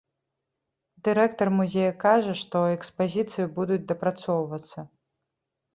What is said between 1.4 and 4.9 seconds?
музея кажа, што экспазіцыі будуць дапрацоўвацца.